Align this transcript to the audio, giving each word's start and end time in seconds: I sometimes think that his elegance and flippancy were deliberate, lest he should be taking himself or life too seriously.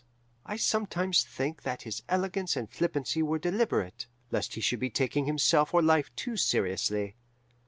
I 0.47 0.55
sometimes 0.57 1.23
think 1.23 1.61
that 1.61 1.83
his 1.83 2.01
elegance 2.09 2.57
and 2.57 2.67
flippancy 2.67 3.21
were 3.21 3.37
deliberate, 3.37 4.07
lest 4.31 4.55
he 4.55 4.59
should 4.61 4.79
be 4.79 4.89
taking 4.89 5.27
himself 5.27 5.75
or 5.75 5.83
life 5.83 6.09
too 6.15 6.37
seriously. 6.37 7.13